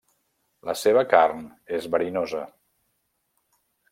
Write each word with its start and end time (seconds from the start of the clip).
La 0.69 0.73
seva 0.83 1.03
carn 1.11 1.43
és 1.79 1.85
verinosa. 1.97 2.41